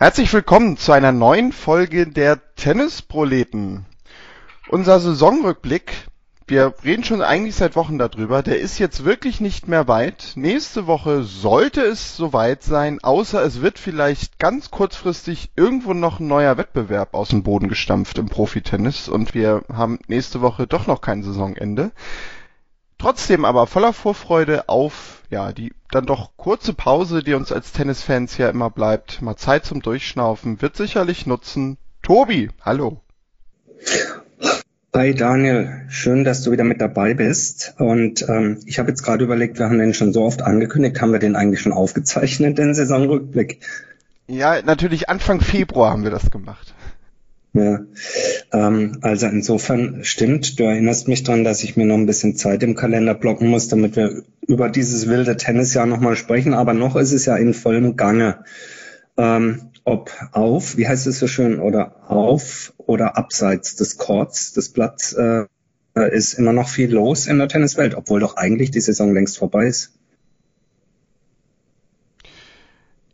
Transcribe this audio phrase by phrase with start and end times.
[0.00, 3.84] Herzlich willkommen zu einer neuen Folge der Tennisproleten.
[4.68, 5.92] Unser Saisonrückblick,
[6.46, 10.34] wir reden schon eigentlich seit Wochen darüber, der ist jetzt wirklich nicht mehr weit.
[10.36, 16.28] Nächste Woche sollte es soweit sein, außer es wird vielleicht ganz kurzfristig irgendwo noch ein
[16.28, 21.00] neuer Wettbewerb aus dem Boden gestampft im Profitennis und wir haben nächste Woche doch noch
[21.00, 21.90] kein Saisonende.
[22.98, 28.38] Trotzdem aber voller Vorfreude auf ja, die dann doch kurze Pause, die uns als Tennisfans
[28.38, 31.78] ja immer bleibt, mal Zeit zum Durchschnaufen, wird sicherlich nutzen.
[32.02, 33.00] Tobi, hallo.
[34.94, 37.74] Hi Daniel, schön, dass du wieder mit dabei bist.
[37.78, 41.12] Und ähm, ich habe jetzt gerade überlegt, wir haben den schon so oft angekündigt, haben
[41.12, 43.60] wir den eigentlich schon aufgezeichnet, den Saisonrückblick?
[44.26, 46.74] Ja, natürlich Anfang Februar haben wir das gemacht.
[47.54, 47.80] Ja,
[48.52, 50.58] ähm, also insofern stimmt.
[50.58, 53.68] Du erinnerst mich dran, dass ich mir noch ein bisschen Zeit im Kalender blocken muss,
[53.68, 56.54] damit wir über dieses wilde Tennisjahr nochmal sprechen.
[56.54, 58.44] Aber noch ist es ja in vollem Gange.
[59.16, 64.68] Ähm, ob auf, wie heißt es so schön, oder auf oder abseits des Courts, des
[64.68, 65.46] Platz, äh,
[66.12, 69.66] ist immer noch viel los in der Tenniswelt, obwohl doch eigentlich die Saison längst vorbei
[69.66, 69.97] ist.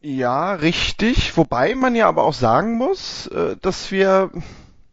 [0.07, 1.35] Ja, richtig.
[1.39, 4.31] Wobei man ja aber auch sagen muss, äh, dass wir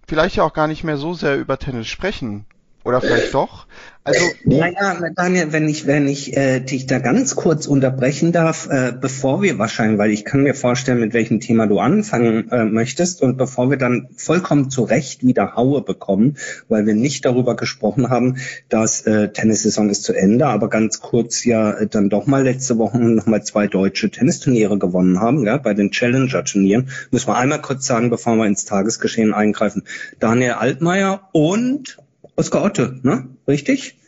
[0.08, 2.46] vielleicht ja auch gar nicht mehr so sehr über Tennis sprechen.
[2.84, 3.68] Oder vielleicht doch.
[4.04, 8.92] Also naja, Daniel, wenn ich wenn ich äh, dich da ganz kurz unterbrechen darf, äh,
[9.00, 13.22] bevor wir wahrscheinlich, weil ich kann mir vorstellen, mit welchem Thema du anfangen äh, möchtest
[13.22, 16.38] und bevor wir dann vollkommen zurecht wieder Haue bekommen,
[16.68, 18.38] weil wir nicht darüber gesprochen haben,
[18.70, 22.80] dass äh, Tennissaison ist zu Ende, aber ganz kurz ja äh, dann doch mal letzte
[22.80, 26.90] Woche noch mal zwei deutsche Tennisturniere gewonnen haben, ja, bei den Challenger-Turnieren.
[27.12, 29.84] Müssen wir einmal kurz sagen, bevor wir ins Tagesgeschehen eingreifen.
[30.20, 31.98] Daniel Altmaier und
[32.42, 33.30] Oskar Otte, ne?
[33.48, 34.00] Richtig?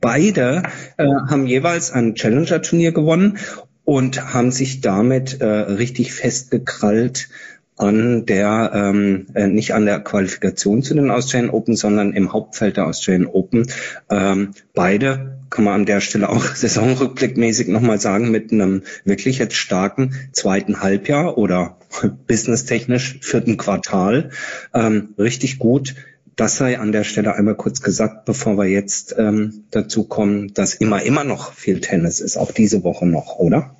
[0.00, 0.64] Beide
[0.96, 3.38] äh, haben jeweils ein Challenger-Turnier gewonnen
[3.84, 7.28] und haben sich damit äh, richtig festgekrallt
[7.76, 12.76] an der, ähm, äh, nicht an der Qualifikation zu den Australian Open, sondern im Hauptfeld
[12.76, 13.70] der Australian Open.
[14.10, 19.54] Ähm, beide kann man an der Stelle auch saisonrückblickmäßig nochmal sagen, mit einem wirklich jetzt
[19.54, 21.78] starken zweiten Halbjahr oder
[22.26, 24.30] businesstechnisch vierten Quartal.
[24.74, 25.94] Ähm, richtig gut
[26.36, 30.74] das sei an der Stelle einmal kurz gesagt, bevor wir jetzt ähm, dazu kommen, dass
[30.74, 33.74] immer, immer noch viel Tennis ist, auch diese Woche noch, oder?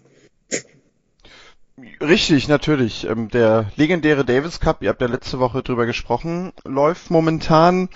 [2.00, 3.06] Richtig, natürlich.
[3.06, 7.90] Ähm, der legendäre Davis Cup, ihr habt ja letzte Woche drüber gesprochen, läuft momentan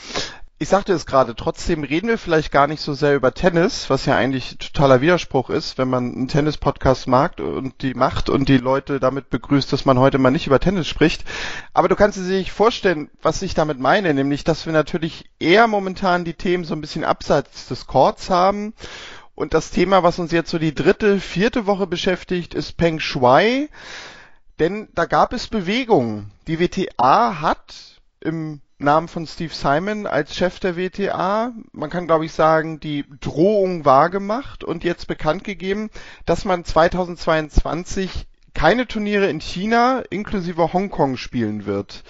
[0.63, 4.05] ich sagte es gerade, trotzdem reden wir vielleicht gar nicht so sehr über Tennis, was
[4.05, 8.59] ja eigentlich totaler Widerspruch ist, wenn man einen Tennis-Podcast mag und die macht und die
[8.59, 11.25] Leute damit begrüßt, dass man heute mal nicht über Tennis spricht.
[11.73, 15.67] Aber du kannst dir sich vorstellen, was ich damit meine, nämlich, dass wir natürlich eher
[15.67, 18.75] momentan die Themen so ein bisschen abseits des Courts haben.
[19.35, 23.71] Und das Thema, was uns jetzt so die dritte, vierte Woche beschäftigt, ist Peng Shui.
[24.59, 26.31] Denn da gab es Bewegung.
[26.49, 31.53] Die WTA hat im Namen von Steve Simon als Chef der WTA.
[31.73, 35.91] Man kann, glaube ich, sagen, die Drohung wahrgemacht und jetzt bekannt gegeben,
[36.25, 42.05] dass man 2022 keine Turniere in China inklusive Hongkong spielen wird.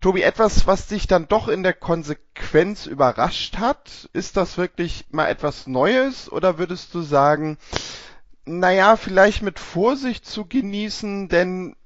[0.00, 5.26] Tobi, etwas, was dich dann doch in der Konsequenz überrascht hat, ist das wirklich mal
[5.26, 7.58] etwas Neues oder würdest du sagen,
[8.44, 11.76] naja, vielleicht mit Vorsicht zu genießen, denn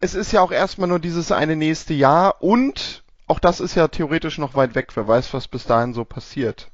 [0.00, 3.88] es ist ja auch erstmal nur dieses eine nächste Jahr und auch das ist ja
[3.88, 4.88] theoretisch noch weit weg.
[4.94, 6.70] Wer weiß, was bis dahin so passiert.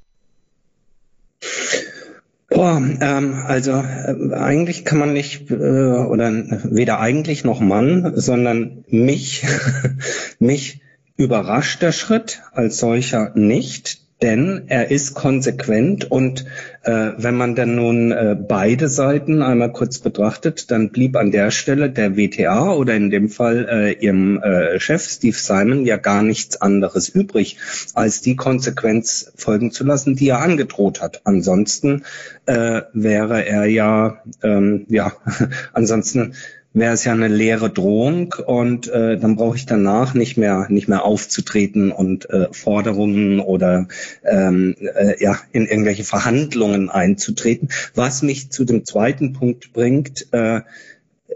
[2.48, 6.30] Boah, ähm, also äh, eigentlich kann man nicht, äh, oder
[6.64, 9.46] weder eigentlich noch Mann, sondern mich,
[10.38, 10.82] mich
[11.16, 16.46] überrascht der Schritt als solcher nicht, denn er ist konsequent und
[16.82, 21.50] äh, wenn man dann nun äh, beide Seiten einmal kurz betrachtet, dann blieb an der
[21.50, 26.22] Stelle der WTA oder in dem Fall äh, ihrem äh, Chef Steve Simon ja gar
[26.22, 27.58] nichts anderes übrig,
[27.94, 31.22] als die Konsequenz folgen zu lassen, die er angedroht hat.
[31.24, 32.04] Ansonsten
[32.46, 35.12] äh, wäre er ja, ähm, ja,
[35.72, 36.34] ansonsten
[36.74, 40.88] wäre es ja eine leere Drohung und äh, dann brauche ich danach nicht mehr nicht
[40.88, 43.88] mehr aufzutreten und äh, Forderungen oder
[44.24, 47.68] ähm, äh, ja in irgendwelche Verhandlungen einzutreten.
[47.94, 50.32] Was mich zu dem zweiten Punkt bringt.
[50.32, 50.62] Äh,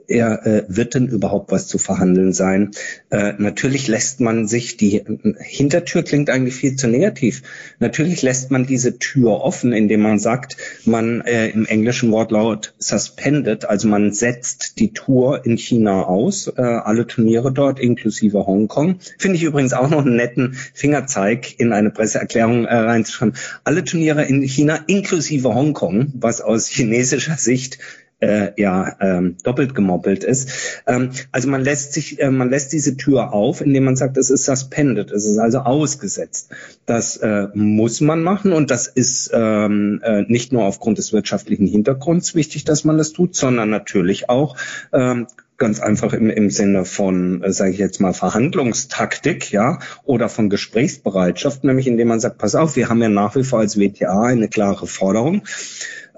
[0.09, 2.71] er äh, wird denn überhaupt was zu verhandeln sein?
[3.11, 7.43] Äh, natürlich lässt man sich die äh, Hintertür klingt eigentlich viel zu negativ.
[7.79, 13.65] Natürlich lässt man diese Tür offen, indem man sagt, man äh, im englischen Wortlaut suspended,
[13.65, 18.97] also man setzt die Tour in China aus, äh, alle Turniere dort inklusive Hongkong.
[19.19, 23.35] Finde ich übrigens auch noch einen netten Fingerzeig in eine Presseerklärung äh, reinzuschreiben.
[23.65, 27.79] Alle Turniere in China inklusive Hongkong, was aus chinesischer Sicht
[28.21, 30.51] äh, ja ähm, doppelt gemoppelt ist.
[30.87, 34.31] Ähm, also man lässt sich, äh, man lässt diese Tür auf, indem man sagt, es
[34.31, 36.51] ist suspended, es ist also ausgesetzt.
[36.87, 41.67] Das äh, muss man machen und das ist ähm, äh, nicht nur aufgrund des wirtschaftlichen
[41.67, 44.57] Hintergrunds wichtig, dass man das tut, sondern natürlich auch
[44.93, 45.27] ähm,
[45.59, 50.51] ganz einfach im, im Sinne von, äh, sage ich jetzt mal, Verhandlungstaktik, ja, oder von
[50.51, 54.25] Gesprächsbereitschaft, nämlich indem man sagt, pass auf, wir haben ja nach wie vor als WTA
[54.25, 55.43] eine klare Forderung.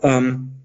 [0.02, 0.57] Ähm,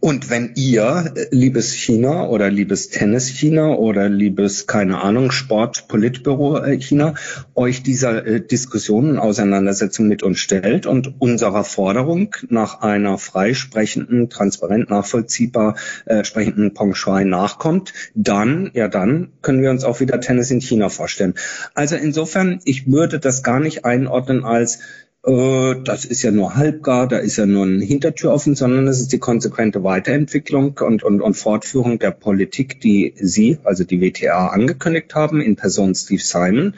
[0.00, 6.58] und wenn ihr, liebes China oder liebes Tennis China oder liebes, keine Ahnung, Sport Politbüro
[6.58, 7.14] äh, China,
[7.54, 14.30] euch dieser äh, Diskussion und Auseinandersetzung mit uns stellt und unserer Forderung nach einer freisprechenden,
[14.30, 15.76] transparent nachvollziehbar
[16.06, 20.60] äh, sprechenden Peng Shui nachkommt, dann, ja dann können wir uns auch wieder Tennis in
[20.60, 21.34] China vorstellen.
[21.74, 24.80] Also insofern, ich würde das gar nicht einordnen als
[25.26, 29.00] äh, das ist ja nur halbgar, da ist ja nur eine Hintertür offen, sondern es
[29.00, 34.48] ist die konsequente Weiterentwicklung und, und, und Fortführung der Politik, die Sie, also die WTA,
[34.48, 36.74] angekündigt haben, in Person Steve Simon.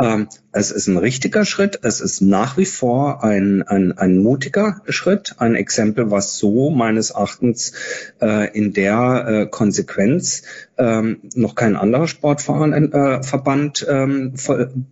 [0.00, 4.80] Ähm, es ist ein richtiger Schritt, es ist nach wie vor ein, ein, ein mutiger
[4.88, 7.72] Schritt, ein Exempel, was so meines Erachtens
[8.20, 10.42] äh, in der äh, Konsequenz
[10.78, 14.34] ähm, noch kein anderer Sportverband äh, ähm,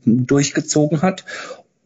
[0.05, 1.25] durchgezogen hat.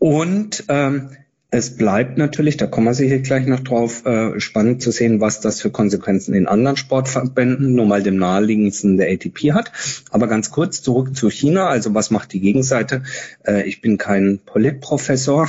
[0.01, 1.11] Und ähm,
[1.51, 5.41] es bleibt natürlich, da kommen wir sicher gleich noch drauf, äh, spannend zu sehen, was
[5.41, 9.73] das für Konsequenzen in anderen Sportverbänden, nur mal dem naheliegendsten der ATP hat.
[10.11, 11.69] Aber ganz kurz zurück zu China.
[11.69, 13.03] Also was macht die Gegenseite?
[13.47, 15.49] Äh, ich bin kein Politprofessor.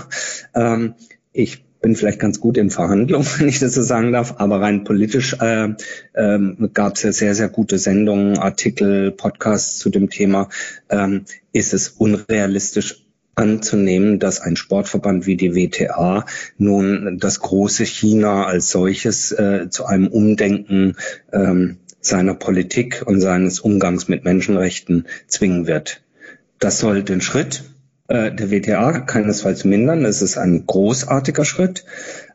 [0.54, 0.94] ähm,
[1.32, 4.84] ich bin vielleicht ganz gut in Verhandlungen, wenn ich das so sagen darf, aber rein
[4.84, 5.70] politisch äh,
[6.14, 10.50] ähm, gab es ja sehr, sehr gute Sendungen, Artikel, Podcasts zu dem Thema.
[10.88, 13.07] Ähm, ist es unrealistisch,
[13.38, 16.26] anzunehmen, dass ein Sportverband wie die WTA
[16.58, 20.96] nun das große China als solches äh, zu einem Umdenken
[21.32, 26.02] ähm, seiner Politik und seines Umgangs mit Menschenrechten zwingen wird.
[26.58, 27.64] Das soll den Schritt
[28.08, 30.04] äh, der WTA keinesfalls mindern.
[30.04, 31.84] Es ist ein großartiger Schritt.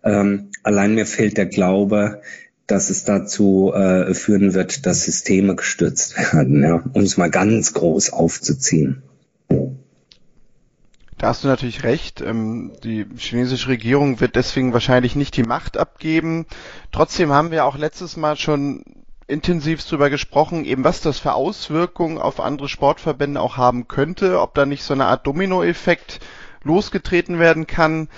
[0.04, 2.22] Ähm, allein mir fehlt der Glaube,
[2.68, 7.74] dass es dazu äh, führen wird, dass Systeme gestürzt werden, ja, um es mal ganz
[7.74, 9.04] groß aufzuziehen.
[11.18, 12.21] Da hast du natürlich recht.
[12.21, 16.45] Ähm, die chinesische Regierung wird deswegen wahrscheinlich nicht die Macht abgeben.
[16.92, 18.83] Trotzdem haben wir auch letztes Mal schon
[19.27, 24.54] intensiv darüber gesprochen, eben was das für Auswirkungen auf andere Sportverbände auch haben könnte, ob
[24.54, 26.19] da nicht so eine Art Dominoeffekt
[26.63, 28.10] losgetreten werden kann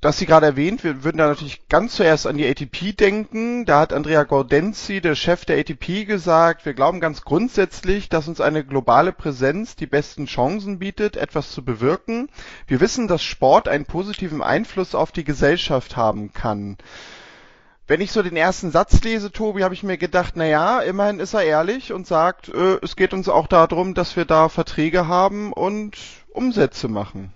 [0.00, 3.66] das Sie gerade erwähnt, wir würden da natürlich ganz zuerst an die ATP denken.
[3.66, 8.40] Da hat Andrea Gaudenzi, der Chef der ATP, gesagt, wir glauben ganz grundsätzlich, dass uns
[8.40, 12.30] eine globale Präsenz die besten Chancen bietet, etwas zu bewirken.
[12.66, 16.78] Wir wissen, dass Sport einen positiven Einfluss auf die Gesellschaft haben kann.
[17.86, 21.20] Wenn ich so den ersten Satz lese, Tobi, habe ich mir gedacht, na ja, immerhin
[21.20, 25.08] ist er ehrlich und sagt, äh, es geht uns auch darum, dass wir da Verträge
[25.08, 25.98] haben und
[26.32, 27.34] Umsätze machen.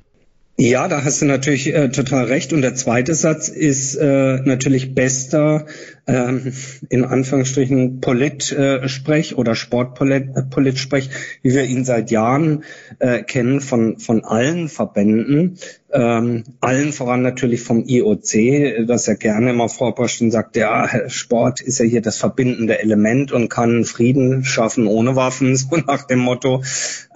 [0.56, 2.52] Ja, da hast du natürlich äh, total recht.
[2.52, 5.66] Und der zweite Satz ist äh, natürlich bester,
[6.06, 6.52] ähm,
[6.88, 11.10] in Anführungsstrichen, Polit-Sprech äh, oder Sportpolit-Sprech,
[11.42, 12.62] wie wir ihn seit Jahren
[13.00, 15.58] äh, kennen von, von allen Verbänden.
[15.92, 21.62] Ähm, allen voran natürlich vom IOC, dass er gerne immer vorprescht und sagt, ja, Sport
[21.62, 26.20] ist ja hier das verbindende Element und kann Frieden schaffen ohne Waffen, so nach dem
[26.20, 26.62] Motto.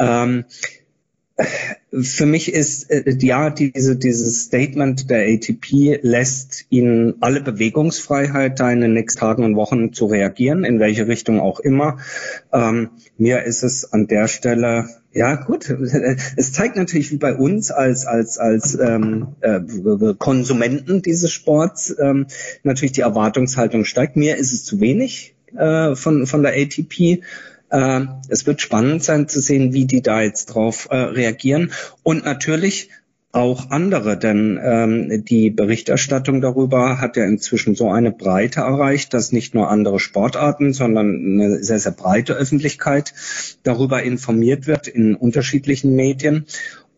[0.01, 0.45] Ähm,
[1.93, 8.71] für mich ist äh, ja diese dieses Statement der ATP lässt ihnen alle Bewegungsfreiheit da
[8.71, 11.99] in den nächsten Tagen und Wochen zu reagieren, in welche Richtung auch immer.
[12.53, 15.71] Ähm, mir ist es an der Stelle ja gut.
[16.37, 19.61] Es zeigt natürlich wie bei uns als als als ähm, äh,
[20.19, 22.27] Konsumenten dieses Sports ähm,
[22.65, 24.17] natürlich die Erwartungshaltung steigt.
[24.17, 27.23] Mir ist es zu wenig äh, von von der ATP.
[27.71, 31.73] Äh, es wird spannend sein zu sehen, wie die da jetzt drauf äh, reagieren.
[32.03, 32.91] Und natürlich
[33.31, 39.33] auch andere, denn ähm, die Berichterstattung darüber hat ja inzwischen so eine Breite erreicht, dass
[39.33, 43.13] nicht nur andere Sportarten, sondern eine sehr, sehr breite Öffentlichkeit
[43.65, 46.47] darüber informiert wird in unterschiedlichen Medien.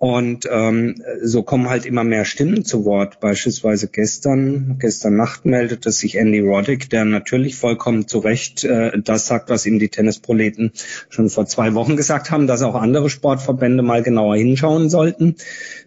[0.00, 3.21] Und ähm, so kommen halt immer mehr Stimmen zu Wort.
[3.21, 9.26] Beispielsweise gestern, gestern Nacht meldete sich Andy Roddick, der natürlich vollkommen zu Recht äh, das
[9.26, 10.73] sagt, was ihm die Tennisproleten
[11.11, 15.37] schon vor zwei Wochen gesagt haben, dass auch andere Sportverbände mal genauer hinschauen sollten.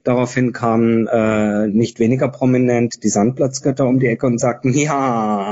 [0.04, 4.94] Daraufhin kamen äh, nicht weniger prominent die Sandplatzgötter um die Ecke und sagten, ja,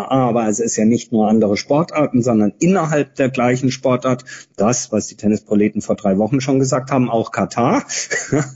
[0.08, 4.24] aber es ist ja nicht nur andere Sportarten, sondern innerhalb der gleichen Sportart
[4.56, 7.84] das, was die Tennisproleten vor drei Wochen schon gesagt haben, auch Katar.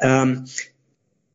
[0.00, 0.44] ähm,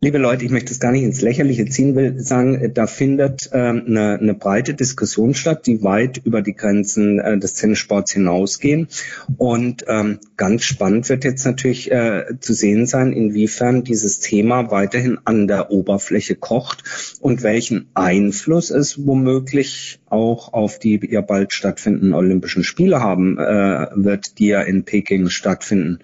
[0.03, 3.83] liebe Leute, ich möchte es gar nicht ins Lächerliche ziehen, will sagen, da findet ähm,
[3.87, 8.89] eine, eine breite Diskussion statt, die weit über die Grenzen äh, des Tennissports hinausgehen.
[9.37, 15.19] Und ähm, ganz spannend wird jetzt natürlich äh, zu sehen sein, inwiefern dieses Thema weiterhin
[15.23, 16.83] an der Oberfläche kocht
[17.21, 23.87] und welchen Einfluss es womöglich auch auf die ja bald stattfindenden Olympischen Spiele haben äh,
[23.95, 25.99] wird, die ja in Peking stattfinden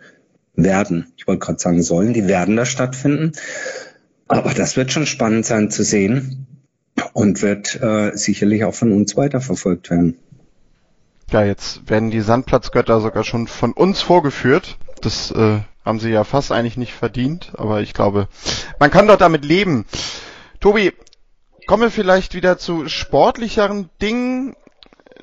[0.63, 1.11] werden.
[1.17, 3.33] Ich wollte gerade sagen sollen, die werden da stattfinden.
[4.27, 6.47] Aber das wird schon spannend sein zu sehen
[7.13, 10.17] und wird äh, sicherlich auch von uns weiterverfolgt werden.
[11.31, 14.77] Ja, jetzt werden die Sandplatzgötter sogar schon von uns vorgeführt.
[15.01, 18.27] Das äh, haben sie ja fast eigentlich nicht verdient, aber ich glaube,
[18.79, 19.85] man kann doch damit leben.
[20.59, 20.93] Tobi,
[21.67, 24.55] kommen wir vielleicht wieder zu sportlicheren Dingen.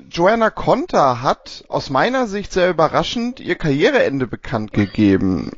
[0.09, 5.51] Joanna Conta hat aus meiner Sicht sehr überraschend ihr Karriereende bekannt gegeben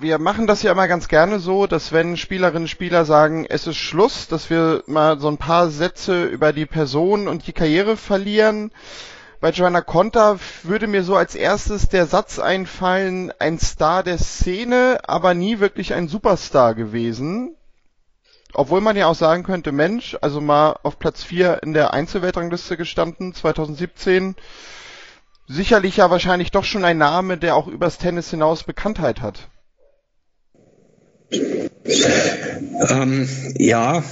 [0.00, 3.66] wir machen das ja immer ganz gerne so, dass wenn Spielerinnen und Spieler sagen, es
[3.66, 7.96] ist Schluss, dass wir mal so ein paar Sätze über die Person und die Karriere
[7.96, 8.70] verlieren.
[9.40, 15.00] Bei Joanna Conta würde mir so als erstes der Satz einfallen, ein Star der Szene,
[15.04, 17.57] aber nie wirklich ein Superstar gewesen.
[18.58, 22.76] Obwohl man ja auch sagen könnte, Mensch, also mal auf Platz 4 in der Einzelweltrangliste
[22.76, 24.34] gestanden, 2017.
[25.46, 29.48] Sicherlich ja wahrscheinlich doch schon ein Name, der auch übers Tennis hinaus Bekanntheit hat.
[31.30, 34.02] Ähm, ja,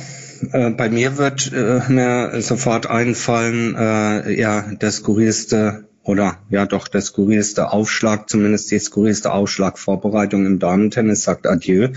[0.52, 6.88] äh, bei mir wird äh, mir sofort einfallen, äh, ja, der skurrilste oder ja doch
[6.88, 11.88] der skurrilste Aufschlag, zumindest die skurrilste Aufschlagvorbereitung im Damentennis sagt Adieu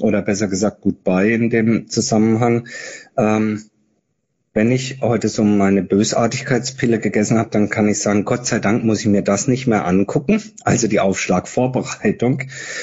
[0.00, 2.66] oder besser gesagt Goodbye in dem Zusammenhang.
[3.16, 3.62] Ähm,
[4.54, 8.84] wenn ich heute so meine Bösartigkeitspille gegessen habe, dann kann ich sagen, Gott sei Dank
[8.84, 12.42] muss ich mir das nicht mehr angucken, also die Aufschlagvorbereitung.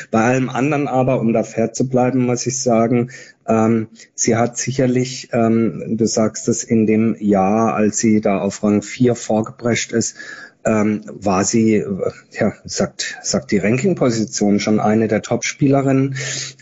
[0.09, 3.11] Bei allem anderen aber, um da fair zu bleiben, muss ich sagen,
[3.49, 8.63] ähm, sie hat sicherlich, ähm, du sagst es, in dem Jahr, als sie da auf
[8.63, 10.15] Rang 4 vorgeprescht ist,
[10.65, 11.83] ähm, war sie,
[12.31, 16.15] ja, sagt, sagt die Rankingposition schon eine der Top-Spielerinnen.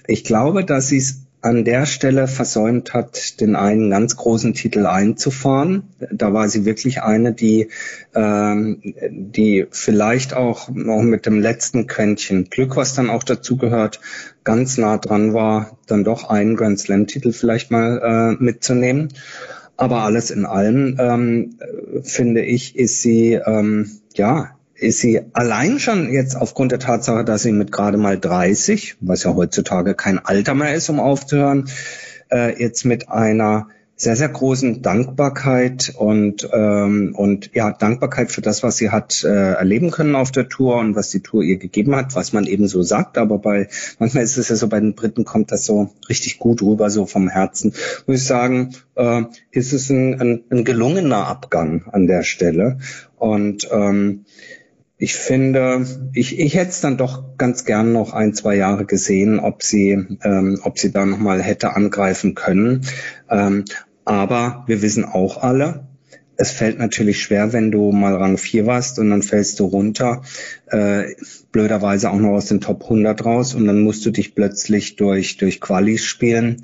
[0.08, 4.86] Ich glaube, dass sie es an der Stelle versäumt hat, den einen ganz großen Titel
[4.86, 5.84] einzufahren.
[6.12, 7.70] Da war sie wirklich eine, die,
[8.16, 14.02] ähm, die vielleicht auch noch mit dem letzten Quäntchen Glück, was dann auch dazu gehört,
[14.44, 19.10] ganz nah dran war, dann doch einen Grand Slam-Titel vielleicht mal äh, mitzunehmen.
[19.78, 21.60] Aber alles in allem, ähm,
[22.02, 27.44] finde ich, ist sie ähm, ja ist sie allein schon jetzt aufgrund der Tatsache, dass
[27.44, 31.70] sie mit gerade mal 30, was ja heutzutage kein Alter mehr ist, um aufzuhören,
[32.32, 33.68] äh, jetzt mit einer
[34.00, 39.54] sehr, sehr großen Dankbarkeit und, ähm, und ja, Dankbarkeit für das, was sie hat äh,
[39.54, 42.68] erleben können auf der Tour und was die Tour ihr gegeben hat, was man eben
[42.68, 43.18] so sagt.
[43.18, 46.62] Aber bei manchmal ist es ja so, bei den Briten kommt das so richtig gut
[46.62, 47.74] rüber, so vom Herzen.
[48.06, 52.78] Muss ich sagen, äh, ist es ein, ein, ein gelungener Abgang an der Stelle.
[53.16, 54.26] Und ähm,
[54.98, 59.40] ich finde, ich, ich hätte es dann doch ganz gern noch ein, zwei Jahre gesehen,
[59.40, 59.92] ob sie,
[60.24, 62.86] ähm, ob sie da nochmal hätte angreifen können.
[63.30, 63.66] Ähm,
[64.06, 65.88] aber wir wissen auch alle,
[66.38, 70.22] es fällt natürlich schwer, wenn du mal Rang 4 warst und dann fällst du runter,
[70.68, 71.16] äh,
[71.52, 75.38] blöderweise auch noch aus den Top 100 raus und dann musst du dich plötzlich durch,
[75.38, 76.62] durch Qualis spielen,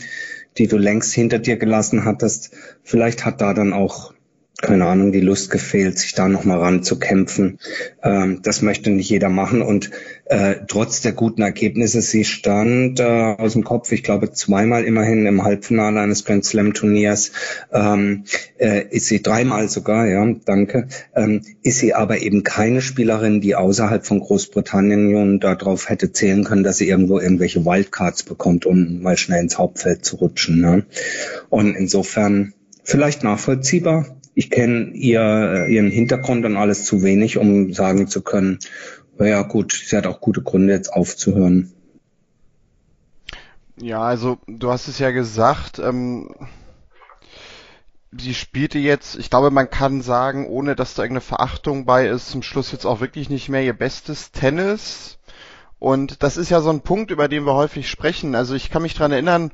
[0.58, 2.52] die du längst hinter dir gelassen hattest.
[2.84, 4.14] Vielleicht hat da dann auch
[4.64, 7.60] keine Ahnung, die Lust gefehlt, sich da nochmal ranzukämpfen.
[8.02, 9.62] Ähm, das möchte nicht jeder machen.
[9.62, 9.92] Und
[10.26, 15.26] äh, trotz der guten Ergebnisse, sie stand äh, aus dem Kopf, ich glaube, zweimal immerhin
[15.26, 17.34] im Halbfinale eines Grand Slam Turniers,
[17.74, 18.24] ähm,
[18.58, 23.56] äh, ist sie dreimal sogar, ja, danke, ähm, ist sie aber eben keine Spielerin, die
[23.56, 29.18] außerhalb von Großbritannien darauf hätte zählen können, dass sie irgendwo irgendwelche Wildcards bekommt, um mal
[29.18, 30.62] schnell ins Hauptfeld zu rutschen.
[30.62, 30.86] Ne?
[31.50, 32.54] Und insofern
[32.86, 34.06] vielleicht nachvollziehbar,
[34.36, 38.60] ich kenne ihr, äh, ihren Hintergrund und alles zu wenig, um sagen zu können,
[39.20, 41.72] ja gut, sie hat auch gute Gründe jetzt aufzuhören.
[43.78, 46.34] Ja, also du hast es ja gesagt, ähm,
[48.12, 52.30] sie spielte jetzt, ich glaube, man kann sagen, ohne dass da irgendeine Verachtung bei ist,
[52.30, 55.18] zum Schluss jetzt auch wirklich nicht mehr ihr bestes Tennis.
[55.80, 58.36] Und das ist ja so ein Punkt, über den wir häufig sprechen.
[58.36, 59.52] Also ich kann mich dran erinnern,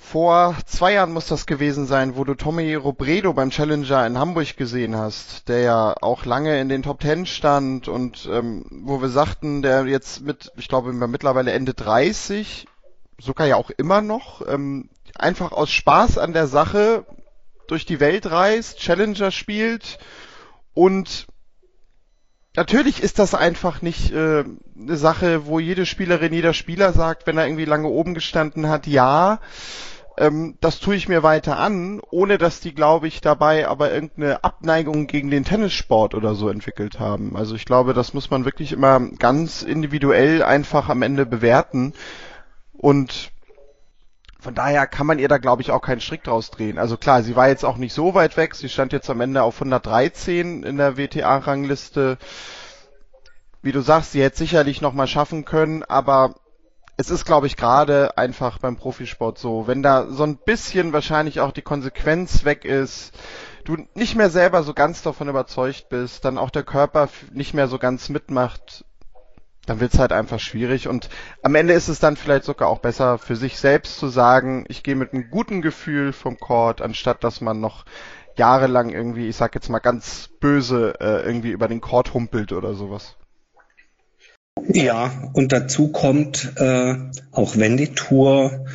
[0.00, 4.56] vor zwei Jahren muss das gewesen sein, wo du Tommy Robredo beim Challenger in Hamburg
[4.56, 9.10] gesehen hast, der ja auch lange in den Top Ten stand und ähm, wo wir
[9.10, 12.66] sagten, der jetzt mit, ich glaube mittlerweile Ende 30,
[13.18, 17.04] sogar ja auch immer noch, ähm, einfach aus Spaß an der Sache
[17.68, 19.98] durch die Welt reist, Challenger spielt
[20.74, 21.28] und
[22.56, 24.44] natürlich ist das einfach nicht äh,
[24.78, 28.86] eine Sache, wo jede Spielerin, jeder Spieler sagt, wenn er irgendwie lange oben gestanden hat,
[28.86, 29.40] ja,
[30.20, 34.44] ähm, das tue ich mir weiter an, ohne dass die, glaube ich, dabei aber irgendeine
[34.44, 37.36] Abneigung gegen den Tennissport oder so entwickelt haben.
[37.36, 41.94] Also ich glaube, das muss man wirklich immer ganz individuell einfach am Ende bewerten.
[42.72, 43.30] Und
[44.40, 46.78] von daher kann man ihr da, glaube ich, auch keinen Strick draus drehen.
[46.78, 48.54] Also klar, sie war jetzt auch nicht so weit weg.
[48.54, 52.18] Sie stand jetzt am Ende auf 113 in der WTA-Rangliste.
[53.62, 56.34] Wie du sagst, sie hätte sicherlich noch mal schaffen können, aber
[56.96, 61.40] es ist, glaube ich, gerade einfach beim Profisport so, wenn da so ein bisschen wahrscheinlich
[61.40, 63.12] auch die Konsequenz weg ist,
[63.64, 67.68] du nicht mehr selber so ganz davon überzeugt bist, dann auch der Körper nicht mehr
[67.68, 68.84] so ganz mitmacht,
[69.70, 71.08] dann wird's halt einfach schwierig und
[71.42, 74.82] am Ende ist es dann vielleicht sogar auch besser für sich selbst zu sagen, ich
[74.82, 77.84] gehe mit einem guten Gefühl vom Court, anstatt dass man noch
[78.36, 82.74] jahrelang irgendwie, ich sag jetzt mal ganz böse, äh, irgendwie über den Court humpelt oder
[82.74, 83.16] sowas.
[84.66, 86.96] Ja, und dazu kommt, äh,
[87.30, 88.66] auch wenn die Tour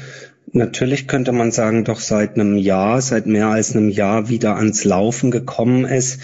[0.53, 4.85] natürlich könnte man sagen, doch seit einem Jahr, seit mehr als einem Jahr wieder ans
[4.85, 6.21] Laufen gekommen ist,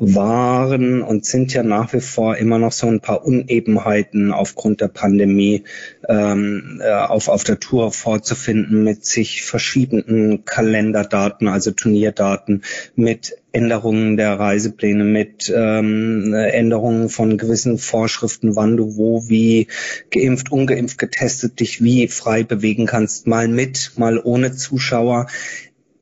[0.00, 4.88] waren und sind ja nach wie vor immer noch so ein paar Unebenheiten aufgrund der
[4.88, 5.64] Pandemie
[6.08, 12.62] ähm, äh, auf, auf der Tour vorzufinden mit sich verschiedenen Kalenderdaten, also Turnierdaten,
[12.94, 19.66] mit Änderungen der Reisepläne, mit ähm, Änderungen von gewissen Vorschriften, wann du wo, wie
[20.10, 25.26] geimpft, ungeimpft, getestet dich wie frei bewegen kannst, mal mit, mal ohne Zuschauer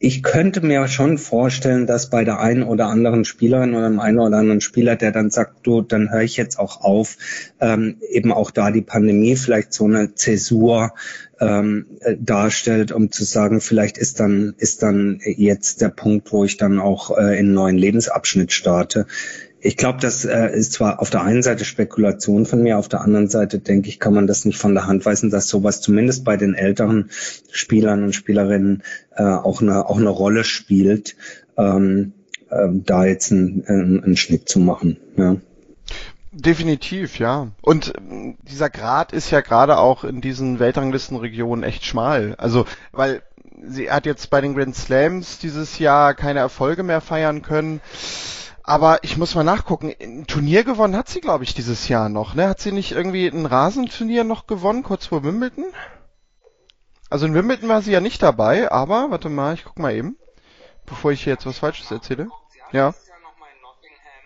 [0.07, 4.21] ich könnte mir schon vorstellen, dass bei der einen oder anderen Spielerin oder dem einen
[4.21, 7.17] oder anderen Spieler, der dann sagt, du, dann höre ich jetzt auch auf,
[7.61, 10.93] ähm, eben auch da die Pandemie vielleicht so eine Zäsur
[11.41, 11.87] ähm,
[12.21, 16.79] darstellt, um zu sagen, vielleicht ist dann ist dann jetzt der Punkt, wo ich dann
[16.79, 19.07] auch äh, in einen neuen Lebensabschnitt starte.
[19.67, 23.01] Ich glaube, das äh, ist zwar auf der einen Seite Spekulation von mir, auf der
[23.01, 26.25] anderen Seite denke ich, kann man das nicht von der Hand weisen, dass sowas zumindest
[26.25, 27.11] bei den älteren
[27.51, 28.85] Spielern und Spielerinnen
[29.17, 31.17] äh, auch eine auch eine Rolle spielt,
[31.57, 32.13] ähm,
[32.49, 34.99] äh, da jetzt einen, einen Schnitt zu machen.
[35.17, 35.37] Ja.
[36.31, 37.49] Definitiv, ja.
[37.61, 42.37] Und ähm, dieser Grad ist ja gerade auch in diesen Weltranglistenregionen echt schmal.
[42.39, 43.23] Also, weil
[43.69, 47.81] sie hat jetzt bei den Grand Slams dieses Jahr keine Erfolge mehr feiern können.
[48.69, 49.95] Aber ich muss mal nachgucken.
[50.01, 52.35] Ein Turnier gewonnen hat sie, glaube ich, dieses Jahr noch.
[52.35, 52.49] Ne?
[52.49, 55.67] Hat sie nicht irgendwie ein Rasenturnier noch gewonnen, kurz vor Wimbledon?
[57.09, 60.17] Also in Wimbledon war sie ja nicht dabei, aber, warte mal, ich guck mal eben,
[60.85, 62.27] bevor ich hier jetzt was Falsches erzähle.
[62.73, 62.93] Ja.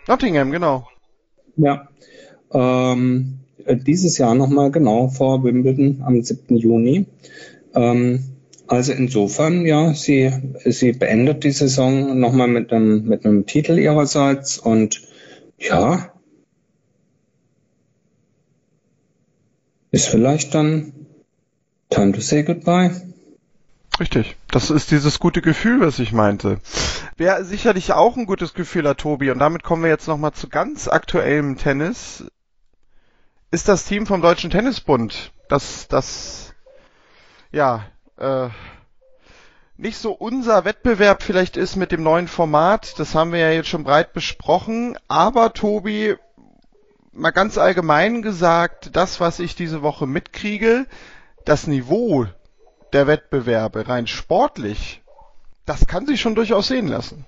[0.08, 0.88] Nottingham, genau.
[1.56, 1.88] Ja.
[2.50, 6.56] Ähm, dieses Jahr nochmal genau vor Wimbledon am 7.
[6.56, 7.04] Juni.
[7.74, 8.39] Ähm,
[8.70, 10.32] also insofern, ja, sie,
[10.64, 15.02] sie beendet die Saison nochmal mit einem, mit einem Titel ihrerseits und
[15.58, 16.12] ja,
[19.90, 20.92] ist vielleicht dann
[21.90, 22.92] time to say goodbye.
[23.98, 24.36] Richtig.
[24.46, 26.60] Das ist dieses gute Gefühl, was ich meinte.
[27.16, 30.48] Wer sicherlich auch ein gutes Gefühl hat, Tobi, und damit kommen wir jetzt nochmal zu
[30.48, 32.24] ganz aktuellem Tennis,
[33.50, 35.32] ist das Team vom Deutschen Tennisbund.
[35.48, 36.54] Das, das,
[37.50, 37.84] ja,
[38.20, 38.48] äh,
[39.76, 42.98] nicht so unser Wettbewerb vielleicht ist mit dem neuen Format.
[42.98, 44.98] Das haben wir ja jetzt schon breit besprochen.
[45.08, 46.16] Aber Tobi,
[47.12, 50.86] mal ganz allgemein gesagt, das, was ich diese Woche mitkriege,
[51.44, 52.26] das Niveau
[52.92, 55.02] der Wettbewerbe rein sportlich,
[55.64, 57.24] das kann sich schon durchaus sehen lassen.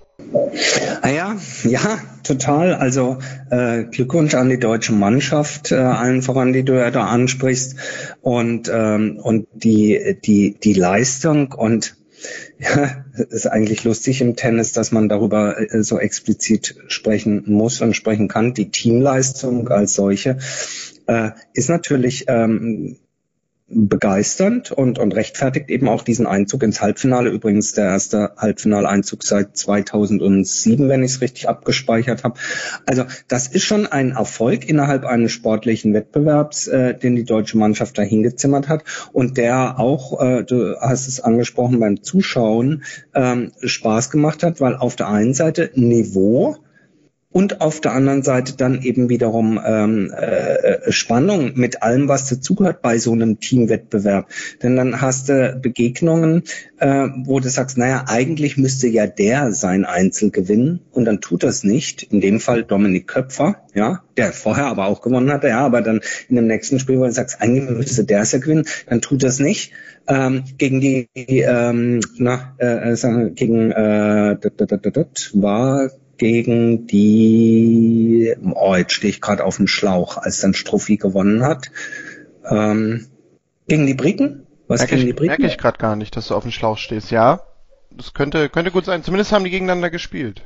[1.01, 2.73] Ah ja, ja, total.
[2.73, 3.17] Also
[3.49, 7.75] äh, Glückwunsch an die deutsche Mannschaft, äh, allen voran, die du ja da ansprichst
[8.21, 11.95] und ähm, und die die die Leistung und
[12.59, 17.95] ja, ist eigentlich lustig im Tennis, dass man darüber äh, so explizit sprechen muss und
[17.95, 18.53] sprechen kann.
[18.53, 20.37] Die Teamleistung als solche
[21.07, 22.97] äh, ist natürlich ähm,
[23.75, 27.29] begeisternd und, und rechtfertigt eben auch diesen Einzug ins Halbfinale.
[27.29, 32.39] Übrigens der erste Halbfinaleinzug seit 2007, wenn ich es richtig abgespeichert habe.
[32.85, 37.97] Also das ist schon ein Erfolg innerhalb eines sportlichen Wettbewerbs, äh, den die deutsche Mannschaft
[37.97, 42.83] da hingezimmert hat und der auch, äh, du hast es angesprochen, beim Zuschauen
[43.13, 46.57] ähm, Spaß gemacht hat, weil auf der einen Seite Niveau
[47.33, 52.81] und auf der anderen Seite dann eben wiederum ähm, äh, Spannung mit allem, was dazugehört
[52.81, 54.29] bei so einem Teamwettbewerb.
[54.61, 56.43] Denn dann hast du Begegnungen,
[56.77, 61.43] äh, wo du sagst, naja, eigentlich müsste ja der sein Einzel gewinnen und dann tut
[61.43, 62.03] das nicht.
[62.03, 66.01] In dem Fall Dominik Köpfer, ja, der vorher aber auch gewonnen hatte, ja, aber dann
[66.29, 69.23] in dem nächsten Spiel, wo du sagst, eigentlich müsste der es ja gewinnen, dann tut
[69.23, 69.71] das nicht.
[70.07, 74.37] Ähm, gegen die, ähm, na, äh, äh gegen äh,
[75.33, 75.89] war
[76.23, 81.69] gegen die, oh, jetzt stehe ich gerade auf dem Schlauch, als dann Struffi gewonnen hat.
[82.49, 83.07] Ähm,
[83.67, 84.47] gegen die Briten?
[84.69, 85.31] Was merke gegen ich, die Briten?
[85.31, 87.11] Merke ich gerade gar nicht, dass du auf dem Schlauch stehst.
[87.11, 87.41] Ja,
[87.91, 89.03] das könnte, könnte gut sein.
[89.03, 90.43] Zumindest haben die gegeneinander gespielt.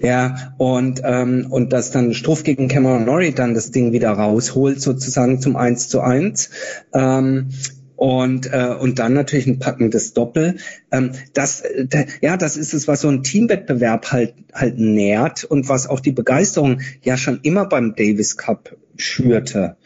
[0.00, 4.80] Ja, und, ähm, und dass dann Struff gegen Cameron Norrie dann das Ding wieder rausholt,
[4.80, 6.50] sozusagen zum 1 zu 1.
[6.94, 7.48] Ähm,
[7.96, 10.56] und äh, und dann natürlich ein packendes Doppel.
[10.92, 15.68] Ähm, das äh, ja, das ist es, was so ein Teamwettbewerb halt halt nährt und
[15.68, 19.76] was auch die Begeisterung ja schon immer beim Davis Cup schürte.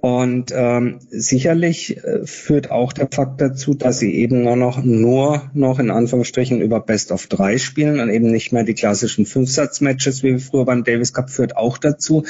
[0.00, 5.50] Und ähm, sicherlich äh, führt auch der Fakt dazu, dass sie eben nur noch, nur
[5.52, 10.22] noch in Anführungsstrichen über Best of drei spielen und eben nicht mehr die klassischen Fünfsatz-Matches
[10.22, 12.24] wie früher beim Davis Cup führt auch dazu.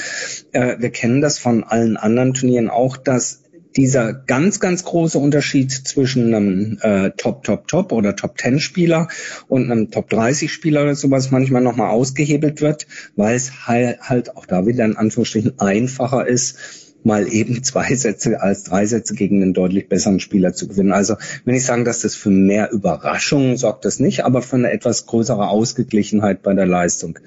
[0.51, 3.40] Äh, wir kennen das von allen anderen Turnieren auch, dass
[3.77, 9.09] dieser ganz, ganz große Unterschied zwischen einem äh, Top, Top, Top oder Top 10 Spieler
[9.49, 14.37] und einem Top 30 Spieler oder sowas manchmal nochmal ausgehebelt wird, weil es halt, halt
[14.37, 16.59] auch da wieder in Anführungsstrichen einfacher ist,
[17.05, 20.93] mal eben zwei Sätze als drei Sätze gegen einen deutlich besseren Spieler zu gewinnen.
[20.93, 24.71] Also wenn ich sagen, dass das für mehr Überraschungen sorgt das nicht, aber für eine
[24.71, 27.19] etwas größere Ausgeglichenheit bei der Leistung.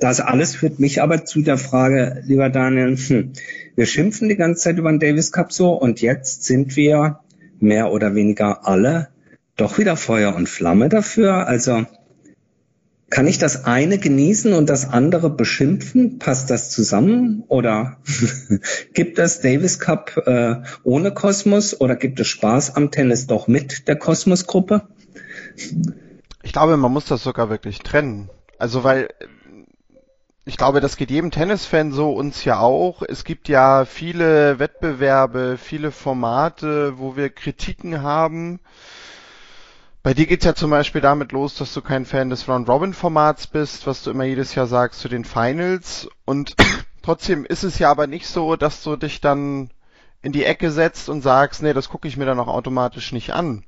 [0.00, 3.32] Das alles führt mich aber zu der Frage, lieber Daniel, hm,
[3.74, 7.20] wir schimpfen die ganze Zeit über den Davis Cup so und jetzt sind wir
[7.60, 9.08] mehr oder weniger alle
[9.56, 11.46] doch wieder Feuer und Flamme dafür.
[11.46, 11.86] Also
[13.08, 16.18] kann ich das eine genießen und das andere beschimpfen?
[16.18, 17.44] Passt das zusammen?
[17.48, 17.98] Oder
[18.94, 23.86] gibt es Davis Cup äh, ohne Kosmos oder gibt es Spaß am Tennis doch mit
[23.86, 24.88] der Kosmos-Gruppe?
[26.42, 28.28] Ich glaube, man muss das sogar wirklich trennen.
[28.58, 29.08] Also weil
[30.48, 33.02] ich glaube, das geht jedem Tennisfan so, uns ja auch.
[33.02, 38.60] Es gibt ja viele Wettbewerbe, viele Formate, wo wir Kritiken haben.
[40.06, 43.88] Bei dir geht's ja zum Beispiel damit los, dass du kein Fan des Round-Robin-Formats bist,
[43.88, 46.08] was du immer jedes Jahr sagst zu den Finals.
[46.24, 46.54] Und
[47.02, 49.72] trotzdem ist es ja aber nicht so, dass du dich dann
[50.22, 53.32] in die Ecke setzt und sagst, nee, das gucke ich mir dann auch automatisch nicht
[53.32, 53.64] an.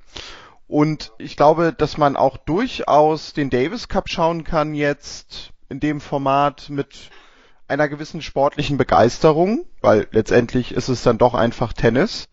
[0.68, 6.00] Und ich glaube, dass man auch durchaus den Davis Cup schauen kann jetzt in dem
[6.00, 7.10] Format mit
[7.66, 12.28] einer gewissen sportlichen Begeisterung, weil letztendlich ist es dann doch einfach Tennis.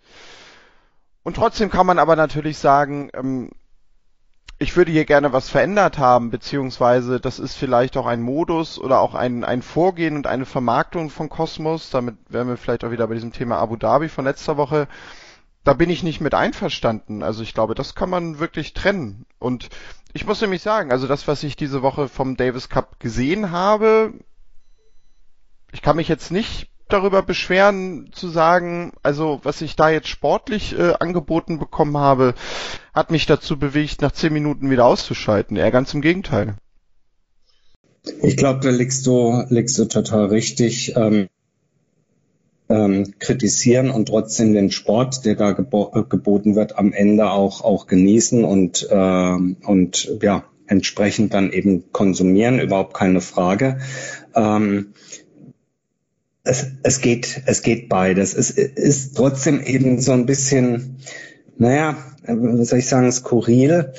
[1.24, 3.50] Und trotzdem kann man aber natürlich sagen, ähm,
[4.58, 9.02] ich würde hier gerne was verändert haben, beziehungsweise das ist vielleicht auch ein Modus oder
[9.02, 11.90] auch ein, ein Vorgehen und eine Vermarktung von Cosmos.
[11.90, 14.88] Damit wären wir vielleicht auch wieder bei diesem Thema Abu Dhabi von letzter Woche.
[15.66, 17.22] Da bin ich nicht mit einverstanden.
[17.22, 19.26] Also ich glaube, das kann man wirklich trennen.
[19.40, 19.70] Und
[20.14, 24.14] ich muss nämlich sagen, also das, was ich diese Woche vom Davis Cup gesehen habe,
[25.74, 30.78] ich kann mich jetzt nicht darüber beschweren, zu sagen, also was ich da jetzt sportlich
[30.78, 32.36] äh, angeboten bekommen habe,
[32.96, 35.58] hat mich dazu bewegt, nach zehn Minuten wieder auszuschalten.
[35.58, 36.56] Eher ganz im Gegenteil.
[38.22, 40.96] Ich glaube, da liegst du, liegst du total richtig.
[40.96, 41.28] Ähm,
[42.68, 47.62] ähm, kritisieren und trotzdem den Sport, der da gebo äh, geboten wird, am Ende auch,
[47.62, 53.80] auch genießen und, äh, und ja, entsprechend dann eben konsumieren, überhaupt keine Frage.
[54.36, 54.94] Ähm,
[56.44, 58.34] es, es geht, es geht beides.
[58.34, 60.98] Es ist trotzdem eben so ein bisschen,
[61.58, 61.96] naja,
[62.28, 63.94] wie soll ich sagen, skurril,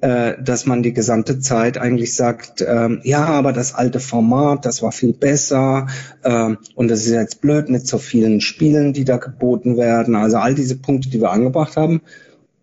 [0.00, 4.82] äh, dass man die gesamte Zeit eigentlich sagt, ähm, ja, aber das alte Format, das
[4.82, 5.86] war viel besser
[6.22, 10.14] ähm, und es ist jetzt blöd mit so vielen Spielen, die da geboten werden.
[10.14, 12.02] Also all diese Punkte, die wir angebracht haben.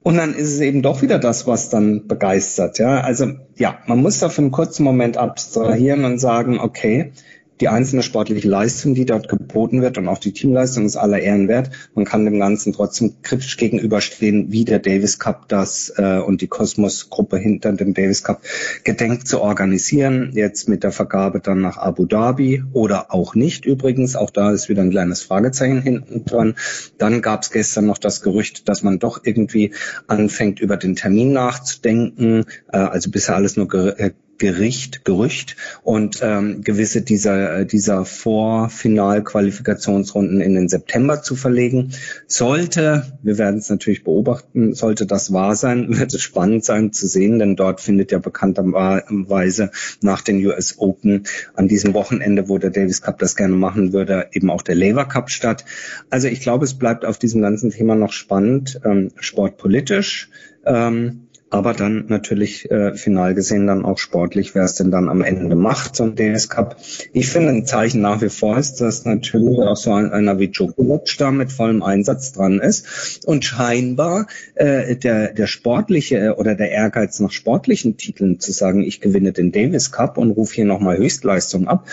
[0.04, 2.78] Und dann ist es eben doch wieder das, was dann begeistert.
[2.78, 7.14] Ja, also ja, man muss da für einen kurzen Moment abstrahieren und sagen, okay,
[7.64, 11.48] die einzelne sportliche Leistung, die dort geboten wird und auch die Teamleistung ist aller Ehren
[11.48, 11.70] wert.
[11.96, 16.48] Man kann dem Ganzen trotzdem kritisch gegenüberstehen, wie der Davis Cup das äh, und die
[16.48, 18.42] Kosmos-Gruppe hinter dem Davis Cup
[18.84, 20.32] gedenkt zu organisieren.
[20.34, 24.18] Jetzt mit der Vergabe dann nach Abu Dhabi oder auch nicht übrigens.
[24.18, 26.56] Auch da ist wieder ein kleines Fragezeichen hinten dran.
[26.98, 29.74] Dann gab es gestern noch das Gerücht, dass man doch irgendwie
[30.08, 32.44] anfängt, über den Termin nachzudenken.
[32.74, 40.42] Äh, also bisher alles nur äh, Gericht, Gerücht und ähm, gewisse dieser, äh, dieser Vorfinalqualifikationsrunden
[40.42, 41.92] in den September zu verlegen.
[42.28, 47.08] Sollte, wir werden es natürlich beobachten, sollte das wahr sein, wird es spannend sein zu
[47.08, 52.72] sehen, denn dort findet ja bekannterweise nach den US Open an diesem Wochenende, wo der
[52.72, 55.66] Davis Cup das gerne machen würde, eben auch der Lever Cup statt.
[56.10, 60.30] Also ich glaube, es bleibt auf diesem ganzen Thema noch spannend, ähm, sportpolitisch.
[60.66, 65.22] Ähm, aber dann natürlich äh, final gesehen dann auch sportlich, wer es denn dann am
[65.22, 66.78] Ende macht, so ein DS Cup.
[67.14, 71.16] Ich finde ein Zeichen nach wie vor ist, dass natürlich auch so einer wie Djokovic
[71.20, 77.20] da mit vollem Einsatz dran ist und scheinbar äh, der, der sportliche oder der Ehrgeiz
[77.20, 81.68] nach sportlichen Titeln zu sagen, ich gewinne den Davis Cup und rufe hier nochmal Höchstleistung
[81.68, 81.88] ab,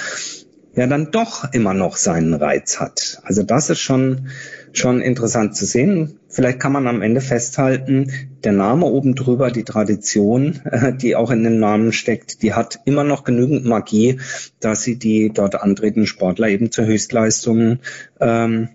[0.75, 3.21] ja dann doch immer noch seinen Reiz hat.
[3.25, 4.29] Also das ist schon
[4.73, 6.20] schon interessant zu sehen.
[6.31, 8.13] Vielleicht kann man am Ende festhalten,
[8.45, 12.79] der Name oben drüber, die Tradition, äh, die auch in den Namen steckt, die hat
[12.85, 14.21] immer noch genügend Magie,
[14.61, 17.81] dass sie die dort antretenden Sportler eben zur Höchstleistungen
[18.21, 18.69] ähm,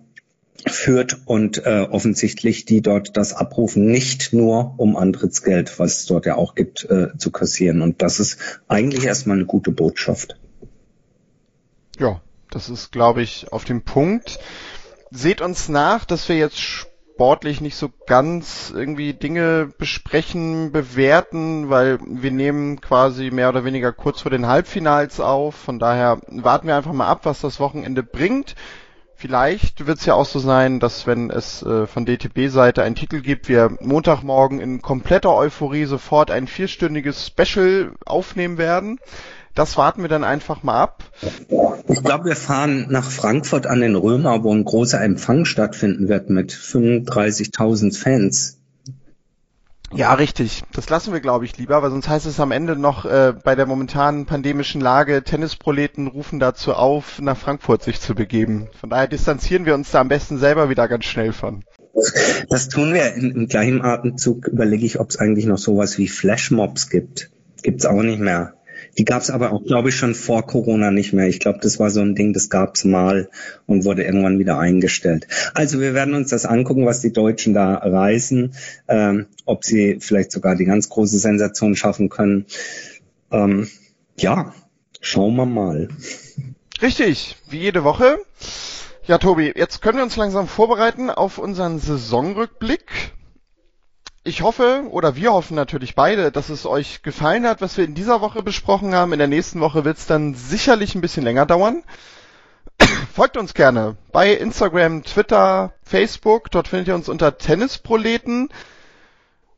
[0.68, 6.26] führt und äh, offensichtlich die dort das abrufen, nicht nur um Antrittsgeld, was es dort
[6.26, 7.82] ja auch gibt, äh, zu kassieren.
[7.82, 8.38] Und das ist
[8.68, 10.38] eigentlich erstmal eine gute Botschaft.
[11.98, 14.40] Ja, das ist, glaube ich, auf dem Punkt
[15.12, 21.98] seht uns nach, dass wir jetzt sportlich nicht so ganz irgendwie Dinge besprechen, bewerten, weil
[22.06, 25.56] wir nehmen quasi mehr oder weniger kurz vor den Halbfinals auf.
[25.56, 28.56] Von daher warten wir einfach mal ab, was das Wochenende bringt.
[29.16, 33.22] Vielleicht wird es ja auch so sein, dass wenn es äh, von DTB-Seite einen Titel
[33.22, 39.00] gibt, wir Montagmorgen in kompletter Euphorie sofort ein vierstündiges Special aufnehmen werden.
[39.56, 41.04] Das warten wir dann einfach mal ab.
[41.88, 46.30] Ich glaube, wir fahren nach Frankfurt an den Römer, wo ein großer Empfang stattfinden wird
[46.30, 48.60] mit 35.000 Fans.
[49.94, 50.64] Ja, richtig.
[50.74, 53.56] Das lassen wir, glaube ich, lieber, weil sonst heißt es am Ende noch äh, bei
[53.56, 58.68] der momentanen pandemischen Lage, Tennisproleten rufen dazu auf, nach Frankfurt sich zu begeben.
[58.78, 61.64] Von daher distanzieren wir uns da am besten selber wieder ganz schnell von.
[62.50, 63.14] Das tun wir.
[63.14, 67.30] Im gleichen Atemzug überlege ich, ob es eigentlich noch sowas wie Flashmobs gibt.
[67.64, 68.56] Gibt's auch nicht mehr.
[68.98, 71.28] Die gab es aber auch, glaube ich, schon vor Corona nicht mehr.
[71.28, 73.30] Ich glaube, das war so ein Ding, das gab es mal
[73.66, 75.28] und wurde irgendwann wieder eingestellt.
[75.54, 78.54] Also wir werden uns das angucken, was die Deutschen da reisen,
[78.88, 82.46] ähm, ob sie vielleicht sogar die ganz große Sensation schaffen können.
[83.32, 83.68] Ähm,
[84.18, 84.54] ja,
[85.02, 85.90] schauen wir mal.
[86.82, 88.18] Richtig, wie jede Woche.
[89.08, 93.12] Ja, Tobi, jetzt können wir uns langsam vorbereiten auf unseren Saisonrückblick
[94.26, 97.94] ich hoffe, oder wir hoffen natürlich beide, dass es euch gefallen hat, was wir in
[97.94, 99.14] dieser Woche besprochen haben.
[99.14, 101.84] In der nächsten Woche wird es dann sicherlich ein bisschen länger dauern.
[103.14, 106.50] Folgt uns gerne bei Instagram, Twitter, Facebook.
[106.50, 108.50] Dort findet ihr uns unter Tennisproleten.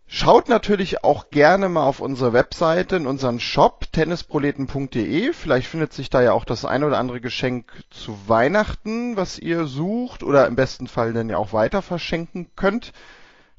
[0.06, 5.32] Schaut natürlich auch gerne mal auf unsere Webseite, in unseren Shop tennisproleten.de.
[5.32, 9.66] Vielleicht findet sich da ja auch das ein oder andere Geschenk zu Weihnachten, was ihr
[9.66, 12.92] sucht oder im besten Fall dann ja auch weiter verschenken könnt.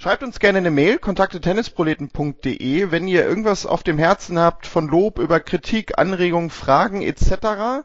[0.00, 5.18] Schreibt uns gerne eine Mail, kontakte-tennisproleten.de, wenn ihr irgendwas auf dem Herzen habt, von Lob
[5.18, 7.82] über Kritik, Anregungen, Fragen etc.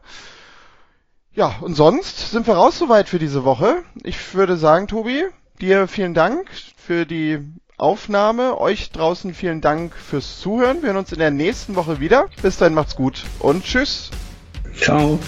[1.32, 3.82] Ja, und sonst sind wir raus soweit für diese Woche.
[4.04, 5.24] Ich würde sagen, Tobi,
[5.60, 7.40] dir vielen Dank für die
[7.76, 8.60] Aufnahme.
[8.60, 10.82] Euch draußen vielen Dank fürs Zuhören.
[10.82, 12.28] Wir hören uns in der nächsten Woche wieder.
[12.42, 14.12] Bis dahin macht's gut und tschüss.
[14.76, 15.18] Ciao.